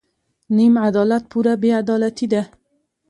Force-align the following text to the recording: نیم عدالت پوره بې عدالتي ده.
نیم 0.55 0.73
عدالت 0.87 1.23
پوره 1.31 1.53
بې 1.61 1.71
عدالتي 1.81 2.27
ده. 2.33 2.41